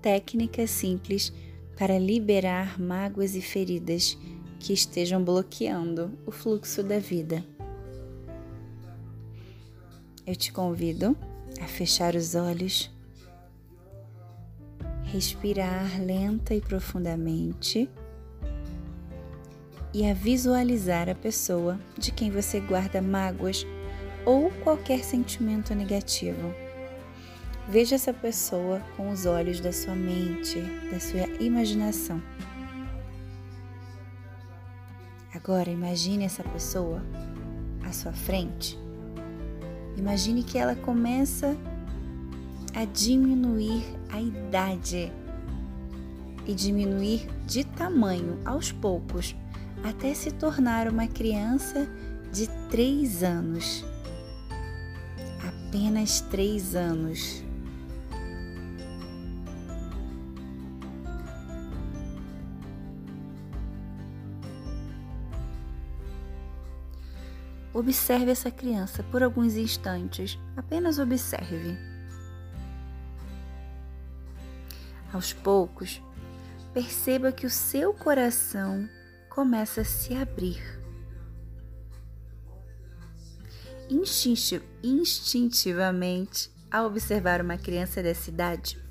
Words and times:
técnica 0.00 0.66
simples 0.66 1.32
para 1.76 1.98
liberar 1.98 2.80
mágoas 2.80 3.34
e 3.34 3.40
feridas 3.40 4.16
que 4.58 4.72
estejam 4.72 5.22
bloqueando 5.22 6.18
o 6.26 6.30
fluxo 6.30 6.82
da 6.82 6.98
vida. 6.98 7.44
Eu 10.26 10.34
te 10.34 10.52
convido 10.52 11.16
a 11.60 11.66
fechar 11.66 12.14
os 12.14 12.34
olhos, 12.34 12.90
respirar 15.04 16.02
lenta 16.02 16.54
e 16.54 16.60
profundamente 16.60 17.88
e 19.94 20.10
a 20.10 20.12
visualizar 20.12 21.08
a 21.08 21.14
pessoa 21.14 21.78
de 21.96 22.10
quem 22.10 22.30
você 22.30 22.60
guarda 22.60 23.00
mágoas 23.00 23.64
ou 24.24 24.50
qualquer 24.64 25.04
sentimento 25.04 25.74
negativo. 25.74 26.65
Veja 27.68 27.96
essa 27.96 28.12
pessoa 28.12 28.80
com 28.96 29.10
os 29.10 29.26
olhos 29.26 29.58
da 29.58 29.72
sua 29.72 29.94
mente, 29.94 30.60
da 30.90 31.00
sua 31.00 31.26
imaginação. 31.40 32.22
Agora 35.34 35.68
imagine 35.68 36.24
essa 36.24 36.44
pessoa 36.44 37.02
à 37.84 37.92
sua 37.92 38.12
frente. 38.12 38.78
Imagine 39.96 40.44
que 40.44 40.58
ela 40.58 40.76
começa 40.76 41.56
a 42.72 42.84
diminuir 42.84 43.84
a 44.10 44.20
idade 44.20 45.12
e 46.46 46.54
diminuir 46.54 47.26
de 47.46 47.64
tamanho 47.64 48.38
aos 48.44 48.70
poucos 48.70 49.34
até 49.82 50.14
se 50.14 50.30
tornar 50.30 50.88
uma 50.88 51.08
criança 51.08 51.88
de 52.32 52.48
três 52.70 53.24
anos. 53.24 53.84
Apenas 55.42 56.20
três 56.20 56.76
anos. 56.76 57.45
Observe 67.76 68.30
essa 68.30 68.50
criança 68.50 69.02
por 69.02 69.22
alguns 69.22 69.54
instantes, 69.54 70.38
apenas 70.56 70.98
observe. 70.98 71.76
Aos 75.12 75.34
poucos, 75.34 76.00
perceba 76.72 77.30
que 77.30 77.44
o 77.44 77.50
seu 77.50 77.92
coração 77.92 78.88
começa 79.28 79.82
a 79.82 79.84
se 79.84 80.14
abrir. 80.14 80.58
Instintivamente, 84.82 86.50
ao 86.70 86.86
observar 86.86 87.42
uma 87.42 87.58
criança 87.58 88.02
dessa 88.02 88.30
idade, 88.30 88.82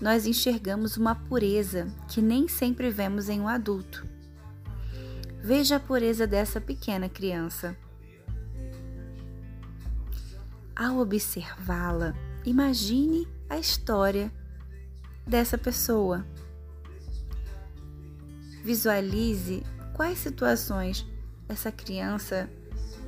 nós 0.00 0.26
enxergamos 0.26 0.96
uma 0.96 1.16
pureza 1.16 1.92
que 2.08 2.22
nem 2.22 2.46
sempre 2.46 2.88
vemos 2.88 3.28
em 3.28 3.40
um 3.40 3.48
adulto. 3.48 4.06
Veja 5.42 5.74
a 5.74 5.80
pureza 5.80 6.24
dessa 6.24 6.60
pequena 6.60 7.08
criança. 7.08 7.76
Ao 10.82 10.98
observá-la, 10.98 12.12
imagine 12.44 13.28
a 13.48 13.56
história 13.56 14.32
dessa 15.24 15.56
pessoa. 15.56 16.26
Visualize 18.64 19.62
quais 19.94 20.18
situações 20.18 21.06
essa 21.48 21.70
criança 21.70 22.50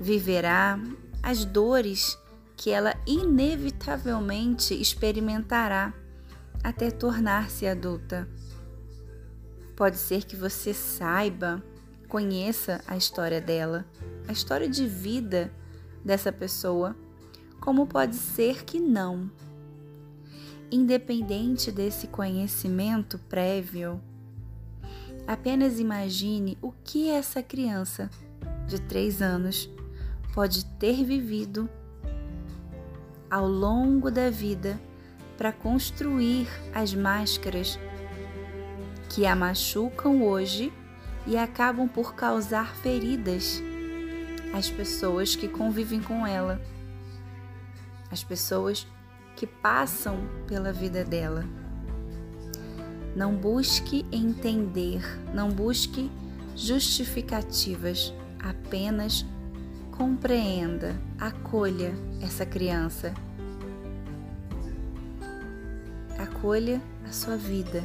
viverá, 0.00 0.78
as 1.20 1.44
dores 1.44 2.16
que 2.56 2.70
ela 2.70 2.94
inevitavelmente 3.04 4.72
experimentará 4.80 5.92
até 6.62 6.88
tornar-se 6.92 7.66
adulta. 7.66 8.28
Pode 9.74 9.96
ser 9.96 10.22
que 10.22 10.36
você 10.36 10.72
saiba, 10.72 11.60
conheça 12.06 12.80
a 12.86 12.96
história 12.96 13.40
dela, 13.40 13.84
a 14.28 14.30
história 14.30 14.68
de 14.68 14.86
vida 14.86 15.50
dessa 16.04 16.30
pessoa, 16.30 16.94
como 17.66 17.86
pode 17.86 18.16
ser 18.16 18.64
que 18.64 18.80
não. 18.80 19.30
Independente 20.72 21.70
desse 21.70 22.06
conhecimento 22.06 23.18
prévio, 23.28 24.00
Apenas 25.26 25.80
imagine 25.80 26.56
o 26.62 26.72
que 26.84 27.10
essa 27.10 27.42
criança 27.42 28.08
de 28.68 28.80
três 28.80 29.20
anos 29.20 29.68
pode 30.32 30.64
ter 30.76 31.04
vivido 31.04 31.68
ao 33.28 33.48
longo 33.48 34.08
da 34.08 34.30
vida 34.30 34.80
para 35.36 35.50
construir 35.50 36.46
as 36.72 36.94
máscaras 36.94 37.76
que 39.08 39.26
a 39.26 39.34
machucam 39.34 40.22
hoje 40.22 40.72
e 41.26 41.36
acabam 41.36 41.88
por 41.88 42.14
causar 42.14 42.76
feridas 42.76 43.60
às 44.54 44.70
pessoas 44.70 45.34
que 45.34 45.48
convivem 45.48 46.00
com 46.00 46.24
ela, 46.24 46.60
às 48.16 48.24
pessoas 48.24 48.86
que 49.36 49.46
passam 49.46 50.26
pela 50.46 50.72
vida 50.72 51.04
dela. 51.04 51.44
Não 53.14 53.36
busque 53.36 54.06
entender, 54.10 55.02
não 55.34 55.50
busque 55.50 56.10
justificativas, 56.54 58.14
apenas 58.38 59.26
compreenda, 59.92 60.98
acolha 61.18 61.94
essa 62.22 62.46
criança. 62.46 63.12
Acolha 66.18 66.80
a 67.06 67.12
sua 67.12 67.36
vida. 67.36 67.84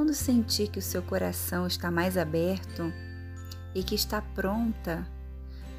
Quando 0.00 0.14
sentir 0.14 0.68
que 0.68 0.78
o 0.78 0.82
seu 0.82 1.02
coração 1.02 1.66
está 1.66 1.90
mais 1.90 2.16
aberto 2.16 2.90
e 3.74 3.82
que 3.82 3.94
está 3.94 4.22
pronta, 4.22 5.06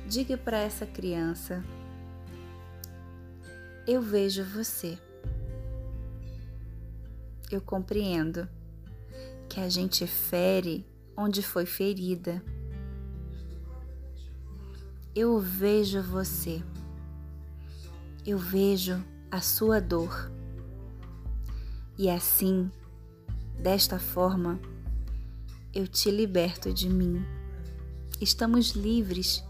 diga 0.08 0.38
para 0.38 0.60
essa 0.60 0.86
criança: 0.86 1.66
Eu 3.88 4.00
vejo 4.00 4.44
você. 4.44 4.96
Eu 7.50 7.62
compreendo 7.62 8.48
que 9.50 9.60
a 9.60 9.68
gente 9.68 10.06
fere 10.06 10.86
onde 11.18 11.42
foi 11.42 11.66
ferida. 11.66 12.44
Eu 15.16 15.40
vejo 15.40 16.00
você. 16.00 16.62
Eu 18.24 18.38
vejo 18.38 19.04
a 19.32 19.42
sua 19.42 19.82
dor. 19.82 20.32
E 21.98 22.08
assim 22.08 22.72
Desta 23.62 24.00
forma, 24.00 24.60
eu 25.72 25.88
te 25.88 26.10
liberto 26.10 26.74
de 26.74 26.90
mim. 26.90 27.24
Estamos 28.20 28.72
livres 28.72 29.44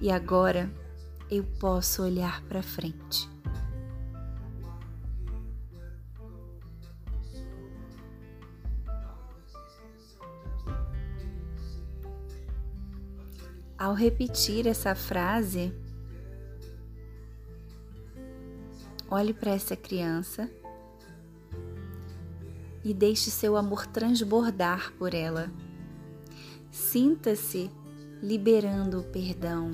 e 0.00 0.10
agora 0.10 0.72
eu 1.30 1.44
posso 1.60 2.02
olhar 2.02 2.40
para 2.44 2.62
frente. 2.62 3.28
Ao 13.76 13.92
repetir 13.92 14.66
essa 14.66 14.94
frase, 14.94 15.70
olhe 19.10 19.34
para 19.34 19.50
essa 19.50 19.76
criança 19.76 20.50
e 22.86 22.94
deixe 22.94 23.32
seu 23.32 23.56
amor 23.56 23.84
transbordar 23.84 24.92
por 24.96 25.12
ela. 25.12 25.50
Sinta-se 26.70 27.68
liberando 28.22 29.00
o 29.00 29.02
perdão 29.02 29.72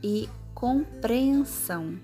e 0.00 0.28
compreensão. 0.54 1.98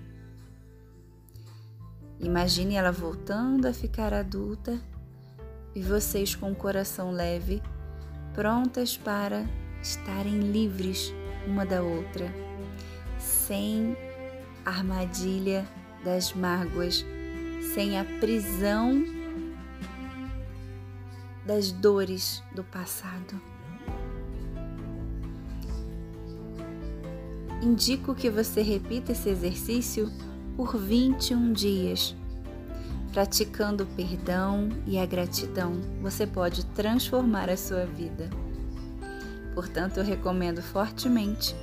Imagine 2.19 2.75
ela 2.75 2.91
voltando 2.91 3.67
a 3.67 3.73
ficar 3.73 4.13
adulta 4.13 4.77
e 5.73 5.81
vocês 5.81 6.35
com 6.35 6.51
o 6.51 6.55
coração 6.55 7.09
leve, 7.11 7.63
prontas 8.33 8.97
para 8.97 9.45
estarem 9.81 10.51
livres 10.51 11.13
uma 11.47 11.65
da 11.65 11.81
outra, 11.81 12.29
sem 13.17 13.95
armadilha 14.65 15.65
das 16.03 16.33
mágoas 16.33 17.05
sem 17.75 17.99
a 17.99 18.05
prisão 18.05 19.03
das 21.45 21.73
dores 21.73 22.41
do 22.55 22.63
passado. 22.63 23.39
Indico 27.61 28.15
que 28.15 28.29
você 28.29 28.61
repita 28.61 29.11
esse 29.11 29.27
exercício 29.27 30.09
por 30.55 30.77
21 30.77 31.51
dias. 31.51 32.15
Praticando 33.11 33.83
o 33.83 33.87
perdão 33.87 34.69
e 34.87 34.97
a 34.97 35.05
gratidão, 35.05 35.73
você 36.01 36.25
pode 36.25 36.65
transformar 36.67 37.49
a 37.49 37.57
sua 37.57 37.85
vida. 37.85 38.29
Portanto, 39.53 39.97
eu 39.97 40.03
recomendo 40.05 40.61
fortemente 40.61 41.53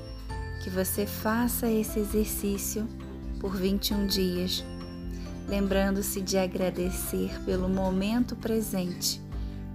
que 0.63 0.69
você 0.69 1.07
faça 1.07 1.71
esse 1.71 1.99
exercício 2.01 2.87
por 3.41 3.57
21 3.57 4.07
dias, 4.07 4.63
lembrando-se 5.49 6.21
de 6.21 6.39
agradecer 6.39 7.41
pelo 7.45 7.69
momento 7.69 8.37
presente, 8.37 9.21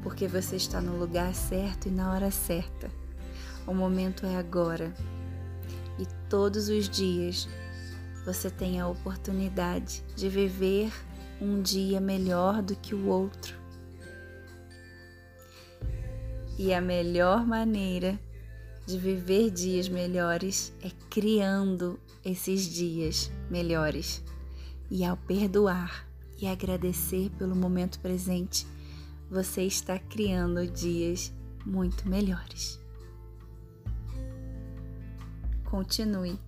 porque 0.01 0.27
você 0.27 0.55
está 0.55 0.81
no 0.81 0.97
lugar 0.97 1.33
certo 1.33 1.87
e 1.87 1.91
na 1.91 2.13
hora 2.13 2.31
certa. 2.31 2.89
O 3.65 3.73
momento 3.73 4.25
é 4.25 4.37
agora. 4.37 4.93
E 5.99 6.05
todos 6.29 6.69
os 6.69 6.87
dias 6.87 7.47
você 8.25 8.49
tem 8.49 8.79
a 8.79 8.87
oportunidade 8.87 10.03
de 10.15 10.29
viver 10.29 10.91
um 11.41 11.61
dia 11.61 11.99
melhor 11.99 12.61
do 12.61 12.75
que 12.75 12.93
o 12.95 13.07
outro. 13.07 13.55
E 16.57 16.73
a 16.73 16.81
melhor 16.81 17.45
maneira 17.45 18.19
de 18.85 18.97
viver 18.97 19.51
dias 19.51 19.89
melhores 19.89 20.73
é 20.81 20.89
criando 21.09 21.99
esses 22.23 22.65
dias 22.65 23.31
melhores. 23.49 24.23
E 24.89 25.03
ao 25.03 25.17
perdoar 25.17 26.07
e 26.39 26.47
agradecer 26.47 27.29
pelo 27.31 27.55
momento 27.55 27.99
presente, 27.99 28.65
você 29.29 29.63
está 29.63 29.99
criando 29.99 30.65
dias 30.67 31.33
muito 31.65 32.07
melhores. 32.07 32.79
Continue 35.65 36.39